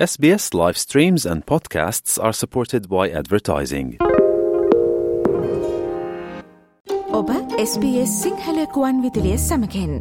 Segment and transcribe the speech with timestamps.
[0.00, 3.88] SBS live streams and podcasts are supported by advertising.
[7.18, 7.28] ඔබ
[7.64, 9.92] SBS Sinhala කුවන් විදිලිය සමකෙන්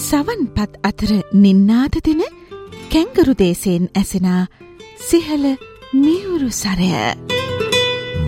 [0.00, 1.12] සවන් පත් අතර
[1.44, 2.26] නින්නාද දෙන
[2.92, 4.42] කැංගරු දේශයෙන් ඇසෙනා
[5.08, 5.44] සිහල
[5.94, 6.90] මියුරු සරය.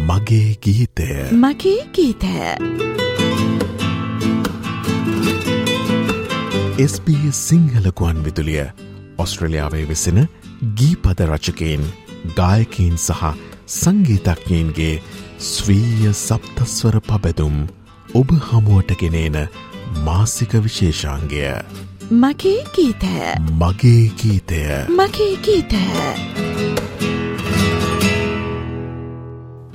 [0.08, 1.10] මගේ ගීතය.
[1.42, 2.99] මගේ ගීතය
[6.80, 8.62] SBS සිංහලකුවන් විදුලිය
[9.18, 10.18] ඔස්ට්‍රලියාවේ වෙසෙන
[10.78, 11.82] ගීපද රචකයෙන්
[12.36, 13.32] ගායකීන් සහ
[13.74, 14.95] සංගීතඥයන්ගේ
[15.48, 17.56] ස්වීය සප්තස්වර පබැදුම්
[18.14, 19.36] ඔබ හමුවට ගෙනේන
[20.06, 21.42] මාසික විශේෂාන්ගය
[22.14, 23.14] මගේ ගීතය.
[23.55, 24.62] මගේ ගීතය.
[24.92, 25.84] මගේ ගීතය.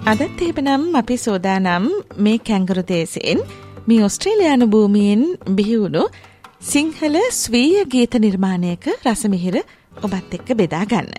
[0.06, 1.86] අදත් ඒබනම් අපි සෝදානම්
[2.20, 3.46] මේ කැංගරු දේශයෙන්.
[3.88, 6.04] මේ ඔස්ට්‍රේලයානු භූමියෙන් බිහිවුණු
[6.66, 9.56] සිංහල ස්වීය ගීත නිර්මාණයක රසමිහිර
[10.06, 11.12] ඔබත් එක්ක බෙදාගන්න.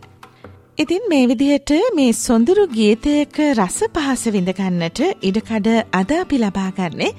[0.76, 7.12] ඉතින් මේ විදිහට මේ සොඳුරු ගීතයක රස පහස විඳගන්නට ඉඩකඩ අද අපි ලබාගන්නේ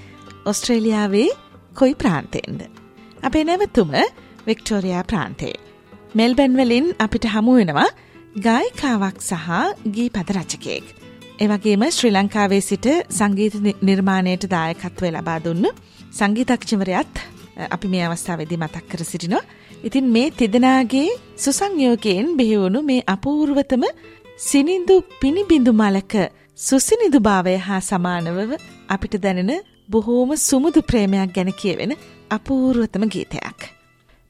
[0.45, 1.29] ඔස්ට්‍රේලියාවේ
[1.73, 2.61] කොයි ප්‍රාන්තයෙන්ද.
[3.23, 3.95] අපේ නැවතුම
[4.47, 5.55] වික්ටෝරයා ප්‍රාන්තේ.
[6.15, 7.87] මෙල්බැන්වලින් අපිට හමුවෙනවා
[8.39, 9.47] ගායිකාවක් සහ
[9.95, 10.85] ගී පද රචකයෙක්.
[11.39, 15.73] එවගේම ශ්‍රී ලංකාවේ සිට සංගීත නිර්මාණයට දායකත්වය ලබා දුන්න
[16.11, 17.25] සංගීතක්ෂවරයත්
[17.71, 19.43] අපි මේ අවස්ථාවේදී මතක් කර සිටිනවා.
[19.83, 23.83] ඉතින් මේ තිදෙනාගේ සුසංයෝගයෙන් බිහිවුණු මේ අපූර්වතම
[24.39, 26.13] සිනිඳු පිණිබිඳු මලක
[26.57, 28.51] සුසිනිදු භාවය හා සමානවව
[28.89, 29.51] අපිට දැනෙන
[29.89, 31.93] බොහෝම සුමුදු ප්‍රේමයක් ගැන කියවෙන
[32.29, 33.59] අපූර්වතම ගීතයක්.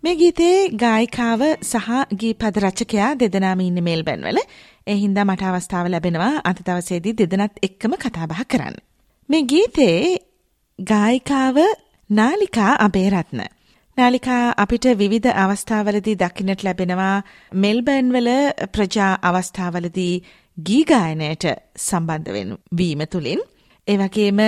[0.03, 4.39] මේ ගීතයේ ගායිකාව සහ ගීපද රචකයා දෙදනාම ඉන්න මේල්බැන්වල
[4.87, 8.77] එහින්දා මට අවස්ථාව ලැබෙනවා අද දවසේදී දෙදනත් එක්කම කතාබහ කරන්න.
[9.29, 10.01] මේ ගීතයේ
[10.79, 11.57] ගායිකාව
[12.09, 13.41] නාලිකා අබේරත්න.
[13.97, 17.15] නාලිකා අපිට විවිධ අවස්ථාවලදී දකින්නට ලැබෙනවා
[17.53, 18.29] මෙල්බර්න්වල
[18.73, 20.13] ප්‍රජා අවස්ථාවලදී
[20.57, 21.45] ගීගායනයට
[21.77, 22.29] සම්බන්ධ
[22.77, 23.41] වීම තුළින්
[23.87, 24.39] ඒවගේම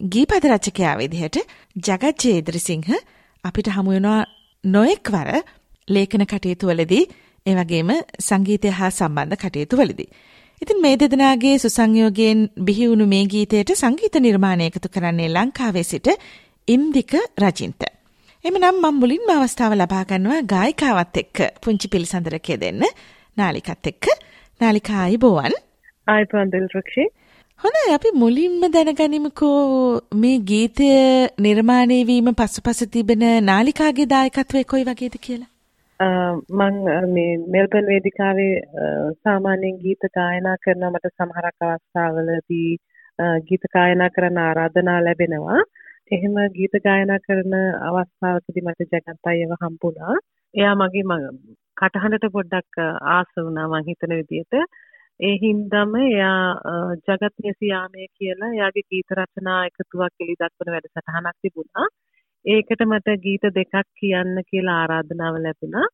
[0.00, 1.38] ගීපද රචකයා විදිහට
[1.78, 2.90] ජගත් ජේද්‍රසිංහ
[3.44, 4.20] අපිට හමුවෙනවා
[4.64, 5.30] නොයෙක්වර
[5.88, 7.04] ලේඛන කටයුතුවලදී
[7.46, 10.10] ඒවගේම සංගීතය හා සම්බන්ධ කටයුතුවලදී.
[10.62, 16.08] ඉතින් මේ දෙදෙනගේ සුසංයෝගයෙන් බිහිවුණු මේ ගීතයට සංගීත නිර්මාණය එකතු කරන්නේ ලංකාවේ සිට
[16.74, 17.12] ඉන්දික
[17.42, 17.82] රජින්ත.
[18.44, 21.38] එමනම් මම් මුලින්ම අවස්ථාව ලබා ගන්නවා ගායිකාවත් එක්ක.
[21.62, 22.82] පුංචි පිළිසඳරකය දෙන්න
[23.36, 24.04] නාලිකත් එක්ක.
[24.60, 25.54] නාලිකා අයිබෝවන්
[26.06, 27.04] ආයිපන් දිල්රක්ෂි
[27.60, 29.60] හොඳ අපි මුලින්ම දැනගනිමකෝ
[30.22, 30.90] මේ ගීතය
[31.46, 35.50] නිර්මාණය වීම පසුපස තිබෙන නාලිකාගේ දායකත්වය කොයි වගේද කියලා?
[36.58, 36.74] මං
[37.14, 38.54] මේ මෙල්බන් වේදිකාවේ
[39.24, 40.92] සාමාන්‍යයෙන් ගීත ගායනා කරනවා.
[40.92, 42.70] මට සමහරක් අවස්ථාවලදී
[43.48, 45.62] ගීත ගායනා කරන්න ආරාධනා ලැබෙනවා
[46.10, 47.54] එහෙම ගීත ගායනා කරන
[47.86, 50.14] අවස්ථාවකදී මට ජගත් අයව හම්බුණා.
[50.54, 51.04] එයා මගේ
[51.76, 54.54] කටහඬට පොඩ්ඩක් ආස වුණා මං හිතන විදිහට.
[55.20, 56.42] ඒ හින්දාම එයා
[57.06, 61.86] ජගත් නිසියාමේ කියලා එයාගේ ගීත රචනා එකතුවක් එලි දක්වන වැඩසටහනක් තිබුණා.
[62.44, 65.86] ඒකට මට ගීත දෙකක් කියන්න කියලා ආරාධනාව ලැබුණා.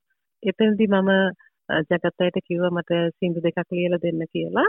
[0.42, 1.10] එතනදී මම
[1.82, 4.68] ජගත් අයට කිව්වා මට සින්දු දෙකක් ලියලා දෙන්න කියලා.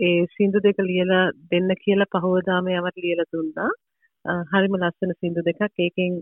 [0.00, 3.70] ඒ සින්දු දෙක ලියලා දෙන්න කියලා පහවදාම යමත් ලියලා දුන්නා.
[4.24, 5.62] හරිම ලස්සන සින්දු දෙකක්.
[5.78, 6.20] ඒකෙන්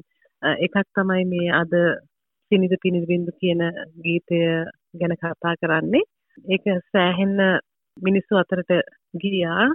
[0.66, 1.72] එකක් තමයි මේ අද
[2.50, 3.60] සිනිද පිනිබින්දු කියන
[4.04, 4.38] ගීතය
[5.00, 6.09] ගැන කතා කරන්නේ.
[6.48, 7.36] ඒක සෑහෙන්න
[7.97, 8.72] මිනිස්සු අතරට
[9.22, 9.66] ගියා.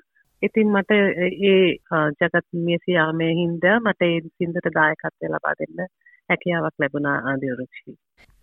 [0.42, 1.60] ඉතින් මට ඒ
[2.20, 5.86] ජගත් මියසියාමේ හින්දා මට ඒ සින්දට දායකත්වය ලබා දෙන්න
[6.30, 7.96] හැකියාවක් ලැබුණා ආදිවරුක්ෂි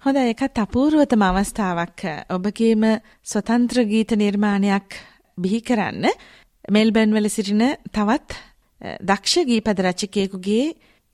[0.03, 2.03] හොඳ ඒකත් අපූර්වතම අවස්ථාවක්.
[2.37, 2.85] ඔබගේම
[3.33, 4.97] ස්වතන්ත්‍ර ගීත නිර්මාණයක්
[5.39, 6.07] බිහි කරන්න.
[6.69, 7.65] මෙල්බන් වල සිටින
[7.97, 8.39] තවත්
[8.81, 10.67] දක්ෂ ගීපද රචකයෙකුගේ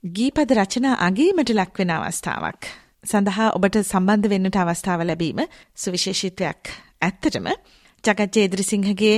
[0.03, 2.61] ගීපද රචනා අගීමට ලක්වෙන අවස්ථාවක්.
[3.03, 5.39] සඳහා ඔබට සම්බන්ධ වෙන්නට අවස්ථාව ලැබීම
[5.75, 7.47] සුවිශේෂිත්වයක් ඇත්තටම
[8.03, 9.15] ජගත් ජේද්‍රසිංහගේ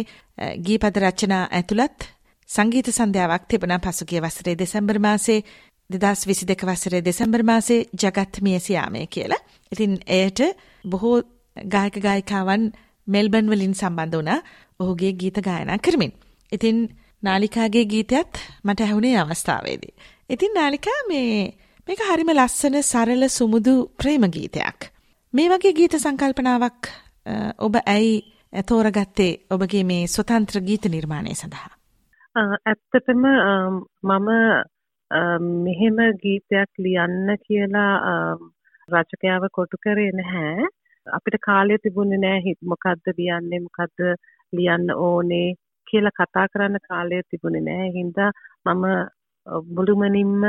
[0.59, 2.09] ගීපද රචනා ඇතුළත්
[2.49, 5.43] සංගීත සන්ධ්‍යාවක් තිබුණ පසුගිය වසරේ දෙසැම්බර් මාසේ
[5.89, 9.41] දෙදස් විසි දෙක වසරේ දෙසැම්බර් මාසේ ජගත් මියසියාමය කියලා.
[9.71, 10.41] ඉතින් එයට
[10.85, 11.21] බොහෝ
[11.55, 12.71] ගායක ගායිකාවන්
[13.07, 14.39] මෙල්බන් වලින් සම්බන්ධ වුණා
[14.79, 16.13] ඔහුගේ ගීත ගායනා කරමින්.
[16.51, 16.77] ඉතින්
[17.23, 19.93] නාලිකාගේ ගීතයත් මට ඇහුණේ අවස්ථාවේදී.
[20.29, 21.33] ඉතින් නාලිකා මේ
[21.87, 24.79] මේක හරිම ලස්සන සරල සුමුදු ප්‍රේම ගීතයක්.
[25.33, 26.91] මේ වගේ ගීත සංකල්පනාවක්
[27.59, 31.71] ඔබ ඇයි තෝරගත්තේ ඔබගේ මේ ස්වතන්ත්‍ර ගීත නිර්මාණය සඳහා.
[32.35, 33.23] ඇත්තටම
[34.03, 34.29] මම
[35.65, 37.93] මෙහෙම ගීතයක් ලියන්න කියලා
[38.89, 40.69] රචකයාව කොටු කරේ නැහැ.
[41.07, 43.99] අපිට කාලය තිබුණේ නැහැ මොකද්ද ලියන්නේ මොකද්ද
[44.53, 45.49] ලියන්න ඕනේ
[45.91, 47.89] කියලා කතා කරන්න කාලය තිබුණේ නෑ.
[47.97, 48.31] හින්දා
[48.67, 48.85] මම
[49.75, 50.43] මුළුමනින්ම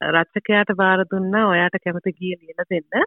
[0.00, 3.06] රචකයාට බාර දුන්නා ඔයාට කැමති ගිය ලියලා දෙන්න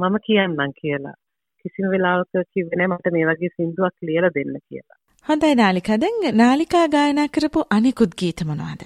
[0.00, 1.16] මම කියන්නම් කියලා.
[1.64, 4.98] කිසිම වෙලාවක කිව්වේ නෑ මට මේ වගේ සින්දුවක් ලියලා දෙන්න කියලා.
[5.26, 8.82] හොඳයි නාලිකා දැන් නාලිකා ගායනා කරපු අනිකුත් ගීත මොනවද?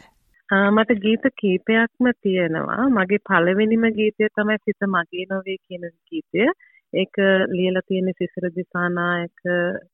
[0.49, 2.83] මට ගීත කීපයක්ම තියෙනවා.
[2.97, 6.47] මගේ පළවෙනිම ගීතය තමයි සිත මගේ නොවේ කියන ගීතය.
[6.93, 7.17] ඒක
[7.51, 9.43] ලියලා තියෙන සිසිර දිසානායක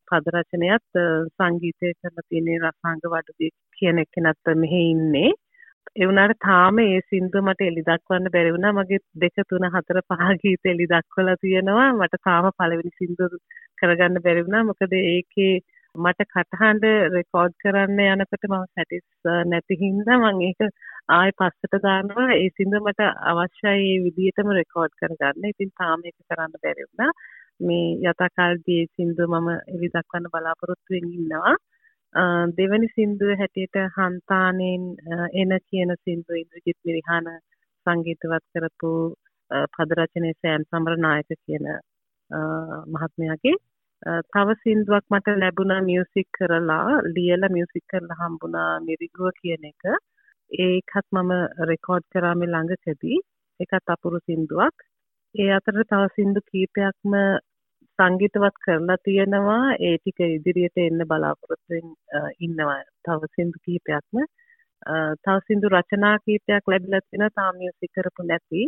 [0.09, 1.01] පද රචනයත්
[1.33, 5.33] සංගීතය කරලා තියෙන රසාංග වඩුවේ කියන එක්කෙනත් මෙහි ඉන්නේ.
[5.93, 8.73] ඒ වුණාට තාම ඒ සින්දුව මට එලි දක්වන්න බැරි වුණා.
[8.73, 11.89] මගේ 2 3 4 5 ගීත එලි දක්වලා තියෙනවා.
[11.93, 13.37] මට තාම පළවෙනි සින්දුව
[13.79, 14.65] කරගන්න බැරි වුණා.
[14.65, 15.55] මොකද ඒකේ
[15.97, 20.61] මට කටහඬ රෙකෝඩ් කරන්න යනකොට මම සැටිස් නැති හින්දා මම ඒක
[21.11, 22.29] ආයෙ පස්සට දානවා.
[22.35, 25.51] ඒ සින්දුව මට අවශ්‍යයි ඒ විදිහටම රෙකෝඩ් කරගන්න.
[25.51, 27.13] ඉතින් තාම ඒක කරන්න බැරි වුණා.
[27.61, 31.55] මේ යථාකාල්දී ඒ සින්දුව මම එලි දක්වන්න බලාපොරොත්තු වෙමින් ඉන්නවා.
[32.55, 34.85] දෙවැනි සින්දුව හැටියට හන්තානෙන්
[35.35, 37.31] එන කියන සින්දුව ඉන්ද්‍රජිත් මිරිහාන
[37.87, 38.93] සංගීතවත් කරපු
[39.73, 41.67] පද රචනයේ සෑම් සමරනායක කියන
[42.93, 43.57] මහත්මයාගේ
[44.06, 49.82] තව සින්දුවක් මට ලැබුණා මියුසික් කරලා ලියලා මියුසික් කරලා හම්බුණා මිරිගුව කියන එක.
[50.50, 51.32] ඒකත් මම
[51.70, 53.19] රෙකෝඩ් කරා මේ ළඟකදී.
[53.61, 54.76] ඒකත් අපුරු සින්දුවක්.
[55.35, 57.14] ඒ අතරේ තව සින්දු කීපයක්ම
[57.99, 59.64] සංගීතවත් කරලා තියෙනවා.
[59.87, 61.87] ඒ ටික ඉදිරියට එන්න බලාපොරොත්තුෙන්
[62.41, 62.81] ඉන්නවා.
[63.05, 64.17] තව සින්දු කීපයක්ම.
[65.25, 67.37] තව සින්දු රචනා කීපයක් ලැබිලා තියෙනවා.
[67.38, 68.62] තාම මියුසික් කරපු නැති.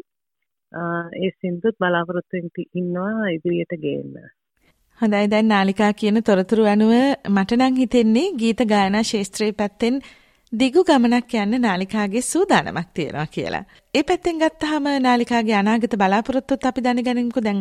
[1.22, 4.18] ඒ සින්දුත් බලාපොරොත්තුෙන් ඉන්නවා ඉදිරියට ගේන්න.
[5.00, 6.92] හොඳයි දැන් නාලිකා කියන තොරතුරු අනුව
[7.28, 10.00] මට නම් හිතෙන්නේ ගීත ගායනා ශාස්ත්‍රයේ පැත්තෙන්
[10.52, 13.64] දිගු ගමනක් යන්න නාලිකාගේ සූදානමක් තියෙනවා කියලා.
[13.94, 17.60] ඒ පැත්තෙන් ගත්තාම නාලිකාගේ අනාගත බලාපොරොත්තුත් අපි දැනගනිමුකෝ දැන්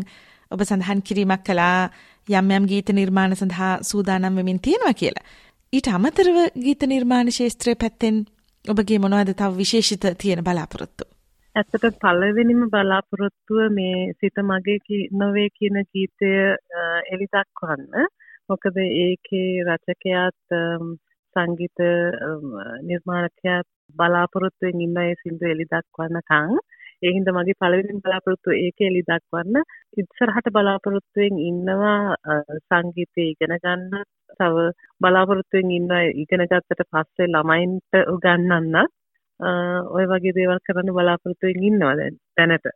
[0.51, 1.89] ඔබ සඳහන් කිරීමක් කළා
[2.29, 5.25] යම් යම් ගීත නිර්මාණ සඳහා සූදානම් වෙමින් තියෙනවා කියලා.
[5.73, 8.17] ඊට අමතරව ගීත නිර්මාණ ශාස්ත්‍රය පැත්තෙන්
[8.65, 11.16] ඔබගේ මොනවද තව විශේෂිත තියෙන බලාපොරොත්තු?
[11.57, 16.29] ඇත්තට පළවෙනිම බලාපොරොත්තුව මේ සිත මගේ නොවේ කියන ගීතය
[17.13, 18.09] එලි දක්වන්න.
[18.49, 20.55] මොකද ඒකේ රචකයාත්
[21.35, 21.79] සංගීත
[22.89, 26.53] නිර්මාණකයාත් බලාපොරොත්තුවෙන් ඉන්න ඒ සින්දු එලි දක්වන්නකම්
[27.03, 29.57] ඒ හින්දා මගේ පළවෙනි බලාපොරොත්තුව ඒක එලි දක්වන්න.
[29.97, 31.97] ඉස්සරහට බලාපොරොත්තුවෙන් ඉන්නවා
[32.61, 34.05] සංගීතය ඉගෙන ගන්න.
[34.39, 34.69] තව
[35.01, 35.91] බලාපොරොත්තුවෙන් ඉන්න
[36.23, 38.96] ඉගෙන ගත්තට පස්සේ ළමයින්ට උගන්වන්නත්
[39.39, 42.67] ඔය වගේ දේවල් කරන්න බලාපොරොත්තුවෙන් ඉන්නවා දැන් දැනට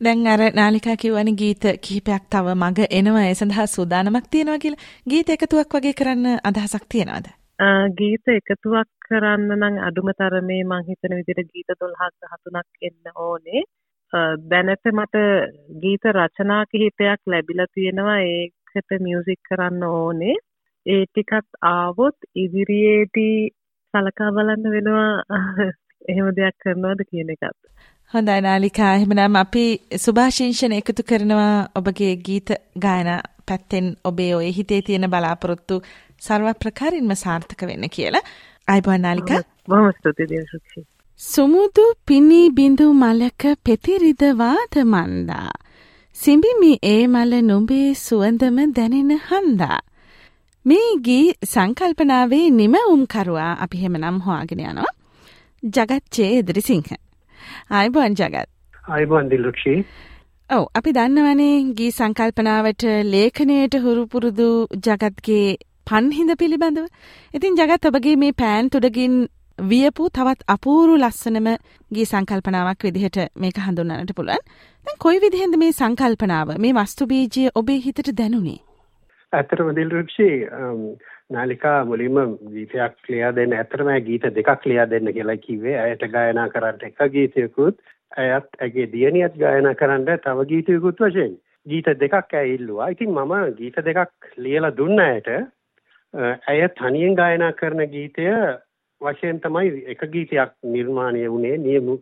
[0.00, 4.86] දැන් අර නාලිකා කිව්වනේ ගීත කිහිපයක් තව මග එනවා ඒ සඳහා සූදානමක් තියෙනවා කියලා.
[5.10, 7.26] ගීත එකතුවක් වගේ කරන්න අදහසක් තියනවද?
[7.98, 13.62] ගීත එකතුවක් කරන්න නම් අඩුම තරමේ මං හිතන විදිහට ගීත 12ක් 13ක් එන්න ඕනේ.
[14.50, 15.24] දැනට මට
[15.82, 20.36] ගීත රචනා කිහිපයක් ලැබිලා තියෙනවා ඒකට මියුසික් කරන්න ඕනේ.
[20.86, 23.38] ඒ ටිකත් ආවොත් ඉදිරියේදී
[23.94, 25.12] සලකා බලන්න වෙනවා
[26.08, 27.56] එහෙම දෙයක් කරනවද කියන එකත්.
[28.14, 29.64] හොඳයි නාලිකා එහෙමනම් අපි
[30.04, 32.50] සුභාශිංෂණ එකතු කරනවා ඔබගේ ගීත
[32.84, 35.82] ගායනා පැත්තෙන් ඔබේ ඔය හිතේ තියෙන බලාපොරොත්තු
[36.20, 38.24] සර්ව ප්‍රකාරින්ම සාර්ථක වෙන්න කියලා.
[38.68, 39.40] අයිබෝන් නාලිකා.
[39.68, 40.86] බොහොම ස්තුතියි දේවශක්ෂි.
[41.20, 45.50] සුමුදු පිණි බිඳු මලක පෙතිරිද වාද මන්දා.
[46.16, 49.78] සිඹිමි ඒ මල නුඹේ සුවඳම දැනෙන හන්දා.
[50.66, 54.94] මේ ගී සංකල්පනාවේ නිමවුම් කරුවා අපි හෙමනම් හොයාගෙන යනවා.
[55.62, 56.92] ජගත් චේ ඉදිරිසිංහ.
[57.70, 58.48] ආයිබෝන් ජගත්.
[58.88, 59.84] ආයිබෝන් දිල්ලක්ෂී.
[60.50, 64.48] ඔව් අපි දන්නවනේ ගී සංකල්පනාවට ලේඛනයට හුරු පුරුදු
[64.86, 65.58] ජගත්ගේ
[65.90, 66.86] පන්හිඳ පිළිබඳව.
[67.34, 69.20] ඉතින් ජගත් ඔබගේ මේ පෑන් තුඩගින්
[69.58, 71.48] වියපු තවත් අපූරු ලස්සනම
[71.90, 74.42] ගී සංකල්පනාවක් විදිහට මේක හඳුන්වන්නට පුළුවන්.
[74.86, 78.60] දැන් කොයි විදිහෙන්ද මේ සංකල්පනාව මේ වස්තු බීජය ඔබේ හිතට දැනුනේ?
[79.32, 80.28] ඇත්තටම දිල්රුක්ෂි
[81.30, 82.18] නාලිකා මුලින්ම
[82.48, 85.76] ගීතයක් ලියා දෙන්න ඇත්තටම ගීත දෙකක් ලියා දෙන්න කියලා කිව්වේ.
[85.76, 87.78] ඇයට ගායනා කරන්න එක ගීතයකුත්
[88.16, 91.38] ඇයත් ඇගේ දියණියත් ගායනා කරන්න තව ගීතයකුත් වශයෙන්.
[91.66, 92.88] ගීත දෙකක් ඇය ඉල්ලුවා.
[92.88, 95.30] ඉතින් මම ගීත දෙකක් ලියලා දුන්න ඇයට
[96.46, 98.26] ඇය තනියෙන් ගායනා කරන ගීතය
[99.00, 101.56] වශයෙන් තමයි එක ගීතයක් නිර්මාණය වුණේ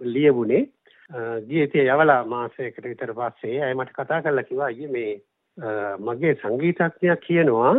[0.08, 0.64] ලියවුණේ
[1.44, 5.12] ගීතය යවලා මාසයකට විතර පස්සේ ඇය මට කතා කරලා කිව්වා අයියේ මේ
[6.00, 7.74] මගේ සංගීතඥයා කියනවා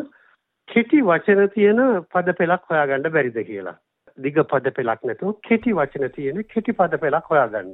[0.70, 1.80] කෙටි වචන තියෙන
[2.14, 3.78] පද පෙළක් හොයාගන්න බැරිද කියලා.
[4.18, 7.74] දිග පද පෙළක් නැතුව කෙටි වචන තියෙන කෙටි පද පෙළක් හොයාගන්න.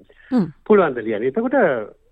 [0.67, 1.27] පුළුවන්ද ලියන්න.
[1.29, 1.57] එතකොට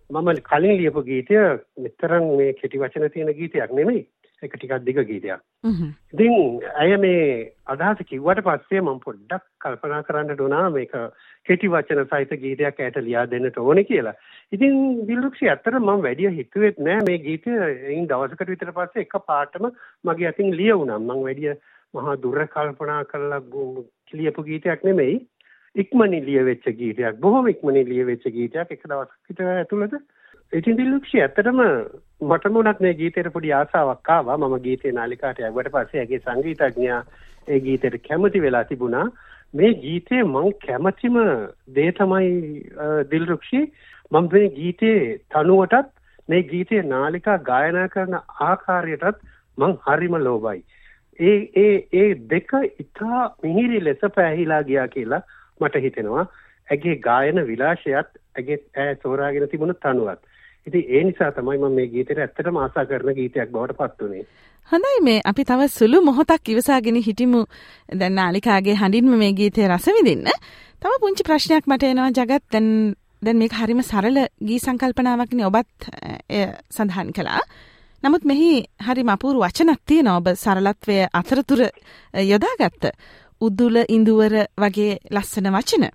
[0.10, 1.40] මම කලින් ලියපු ගීතය
[1.78, 4.04] මෙතරම් මේ කෙටි වචන තියෙන ගීතයක් නෙමෙයි.
[4.44, 5.42] ඒක ටිකක් දිග ගීතයක්.
[6.14, 6.34] ඉතින්
[6.84, 7.26] අය මේ
[7.68, 10.96] අදහස කිව්වට පස්සේ මම පොඩ්ඩක් කල්පනා කරන්න දුනා මේක
[11.50, 14.16] කෙටි වචන සහිත ගීතයක් ඇයට ලියා දෙන්නට ඕනේ කියලා.
[14.52, 19.70] ඉතින් දිල්රුක්ෂි ඇත්තට මම වැඩි හිතුවෙත් නෑ මේ ගීතය එයින් දවසකට විතර පස්සේ එක පාටම
[20.04, 21.00] මගේ අතින් ලියවුණා.
[21.00, 21.54] මම වැඩි
[21.94, 23.44] මහා දුර කල්පනා කරලා
[24.14, 25.22] ලියපු ගීතයක් නෙමෙයි.
[25.76, 27.20] ඉක්මනින් ලියවෙච්ච ගීතයක්.
[27.20, 29.96] බොහොම ඉක්මනින් ලියවෙච්ච ගීතයක් එක දවසක් විතර ඇතුළත.
[30.54, 31.60] ඉතින් දිල්ලුක්ෂි ඇත්තටම
[32.22, 34.38] මටම උනත් මේ ගීතේට පොඩි ආසාවක් ආවා.
[34.38, 37.00] මම ගීතේ නාලිකාට යවුවට පස්සේ ඇගේ සංගීතඥයා
[37.48, 39.06] ඒ ගීතේට කැමති වෙලා තිබුණා.
[39.54, 41.18] මේ ගීතේ මං කැමතිම
[41.76, 42.30] දේ තමයි
[43.12, 43.62] දිල්රුක්ෂි
[44.12, 45.00] මම මේ ගීතේ
[45.32, 45.92] තනුවටත්
[46.30, 48.18] මේ ගීතේ නාලිකා ගායනා කරන
[48.50, 49.26] ආකාරයටත්
[49.58, 50.64] මං හරිම ලෝභයි.
[51.20, 55.26] ඒ ඒ ඒ දෙක ඉතා මිහිරි ලෙස පැහැහිලා ගියා කියලා
[55.60, 56.28] මට හිතෙනවා.
[56.68, 60.22] ඇගේ ගායන විලාශයත් ඇගේ ඈ තෝරාගෙන තිබුණු තනුවත්.
[60.68, 64.26] ඉතින් ඒ නිසා තමයි මම මේ ගීතේට ඇත්තටම ආසා කරන ගීතයක් බවට පත් වුනේ.
[64.70, 67.46] හොඳයි මේ අපි තව සුළු මොහොතක් ඉවසාගෙන හිටිමු.
[68.00, 70.32] දැන් නාලිකාගේ හඬින්ම මේ ගීතේ රස විඳින්න.
[70.82, 72.70] තව පුංචි ප්‍රශ්නයක් මට එනවා జగත් දැන්
[73.22, 75.90] දැන් මේක හරිම සරල ගී සංකල්පනාවක්නේ ඔබත්
[76.72, 77.42] සඳහන් කළා.
[78.04, 78.54] නමුත් මෙහි
[78.86, 81.62] හරි මපුරු වචනක් තියෙනවා ඔබ සරලත්වය අතරතුර
[82.24, 82.84] යොදාගත්ත.
[83.42, 85.86] උද්දුල ඉඳුවර වගේ ලස්සන වචන.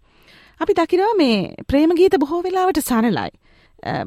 [0.61, 1.37] අපි දකිනවා මේ
[1.69, 3.31] ප්‍රේම ගීත බොහෝ වෙලාවට සරලයි.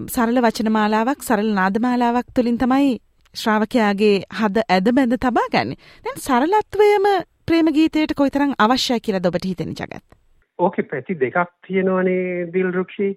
[0.08, 2.90] සරල වචන මාලාවක් සරල නාද මාලාවක් තුළින් තමයි
[3.36, 5.78] ශ්‍රාවකයාගේ හද ඇද බැඳ තබා ගන්න.
[6.06, 7.08] දැන් සරලත්වයම
[7.48, 10.04] ප්‍රේම ගීතයට කොයිතරම් අවශ්‍යයි කියලා ඔබට හිතෙන ජගත්.
[10.60, 13.10] ඕකේ පැති දෙකක් තියෙනවනේ දිල්රුක්ෂි.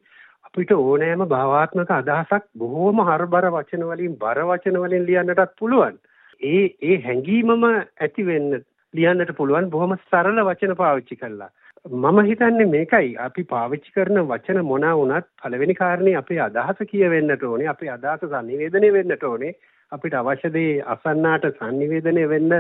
[0.47, 5.99] අපිට ඕනෑම භාවාත්මක අදහසක් බොහෝම හරබර වචන වලින් බර වචන වලින් ලියන්නටත් පුළුවන්.
[6.41, 8.63] ඒ ඒ හැඟීමම ඇති වෙන්න
[8.95, 11.53] ලියන්නට පුළුවන් බොහොම සරල වචන පාවිච්චි කරලා.
[11.85, 13.17] මම හිතන්නේ මේකයි.
[13.19, 18.93] අපි පාවිච්චි කරන වචන මොනවා වුණත් පළවෙනි කාරණේ අපේ අදහස කියවෙන්නට ඕනේ අපේ අදහස sannivedanaya
[18.93, 19.53] වෙන්නට ඕනේ.
[19.93, 22.55] අපිට අවශ්‍ය දේ අසන්නාට sannivedanaya වෙන්න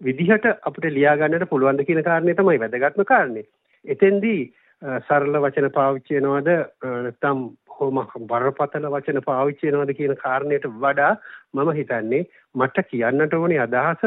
[0.00, 3.46] විදිහට අපිට ලියා ගන්නට පුළුවන්ද කියන කාරණේ තමයි වැදගත්ම කාරණේ.
[3.84, 4.52] එතෙන්දී
[5.00, 6.50] සරල වචන පාවිච්චි වෙනවද?
[6.84, 11.12] නැත්නම් කොහොම බරපතල වචන පාවිච්චි වෙනවද කියන කාරණයට වඩා
[11.54, 14.04] මම හිතන්නේ මට කියන්නට ඕනේ අදහස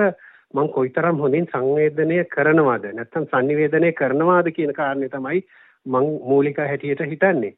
[0.53, 5.43] මම කොයිතරම් හොඳින් සංවේදනය කරනවද නැත්නම් sannivedanaya කරනවද කියන කාරණේ තමයි
[5.85, 7.53] මම මූලික හැටියට හිතන්නේ.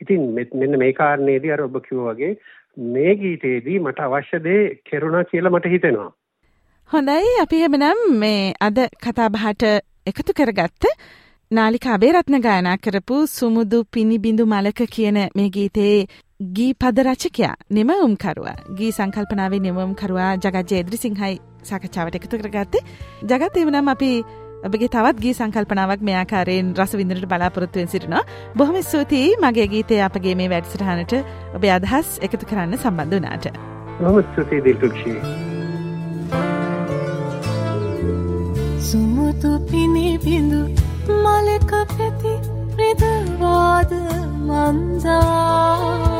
[0.00, 2.36] ඉතින් මෙන්න මේ කාරණේදී අර ඔබ කිව්වා වගේ
[2.76, 6.10] මේ ගීතේදී මට අවශ්‍ය දේ කෙරුණා කියලා මට හිතෙනවා.
[6.90, 9.62] හොඳයි අපි එහෙමනම් මේ අද කතා බහට
[10.06, 10.84] එකතු කරගත්ත
[11.50, 16.06] නාලිකා අබේරත්න ගායනා කරපු සුමුදු පිනිබිඳු මලක කියන මේ ගීතයේ
[16.40, 18.54] ගී පද රචකයා නිමවුම්කරුවා.
[18.78, 22.80] ගී සංකල්පනාවේ නිමවුම්කරුවා ජගත් ජේද්‍රි සිංහයි සාකච්ඡාවට එකතු කරගත්තේ.
[23.22, 24.08] ජගත් එමනම් අපි
[24.68, 28.24] ඔබගේ තවත් ගී සංකල්පනාවක් මේ ආකාරයෙන් රස විඳිනට බලාපොරොත්තු වෙන සිටිනවා.
[28.56, 31.14] බොහොම ස්තුතියි මගේ ගීතය අපගේ මේ වැඩසටහනට
[31.54, 33.46] ඔබේ අදහස් එකතු කරන්න සම්බන්ධ වුණාට.
[34.00, 35.18] බොහොම ස්තුතියි දිල්රුක්ෂී
[38.88, 40.60] සුමුතු පිනිබිඳු
[41.22, 42.34] මලක පැති
[42.82, 43.92] රිදවාද
[44.48, 46.13] මන්දා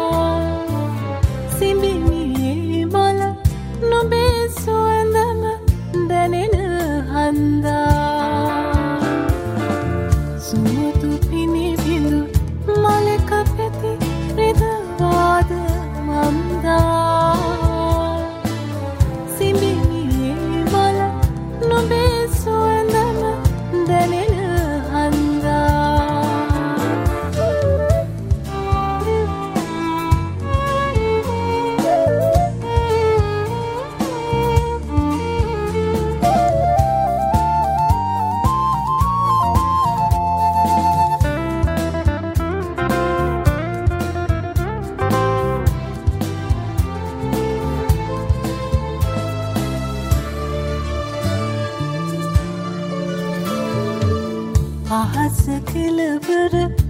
[54.91, 56.84] අහස කෙලවර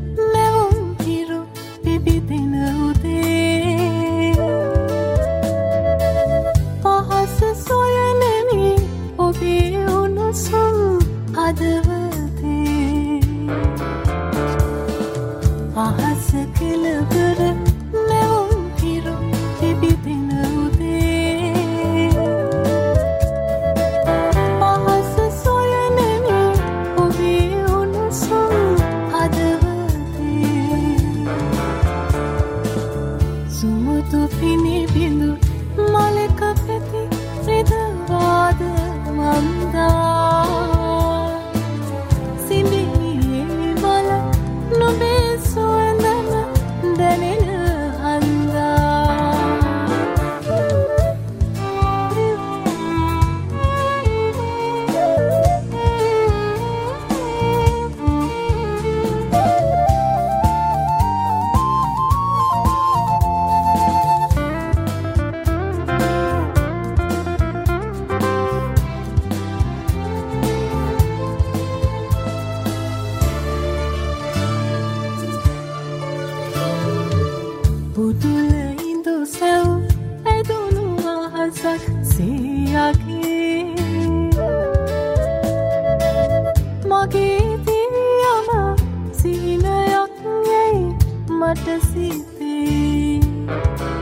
[92.65, 93.94] සිතේ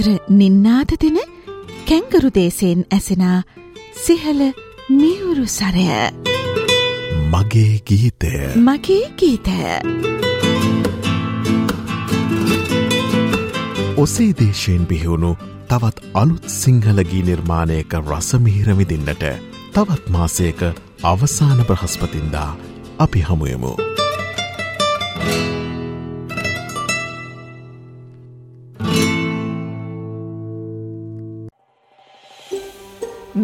[0.00, 1.16] අතර නින්නාද දෙන
[1.88, 3.38] කැංගරු දේශයෙන් ඇසෙනා
[3.96, 4.40] සිහල
[4.90, 5.84] මියුරු සරය.
[7.26, 8.32] මගේ ගීතය.
[8.58, 9.58] මගේ ගීතය.
[13.96, 15.36] ඔසේ දේශයෙන් බිහිවුණු
[15.68, 19.24] තවත් අලුත් සිංහලගී නිර්මාණයක රසමිහිරමිදින්නට
[19.70, 20.60] තවත් මාසයක
[21.04, 22.50] අවසාන බ්‍රහස්පතින්දා
[22.98, 23.72] අපි හමුයමු.